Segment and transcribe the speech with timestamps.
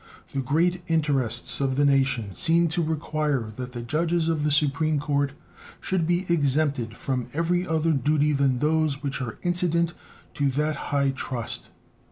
[0.33, 4.97] The great interests of the nation seem to require that the judges of the Supreme
[4.97, 5.33] Court
[5.79, 9.93] should be exempted from every other duty than those which are incident
[10.33, 11.69] to that high trust.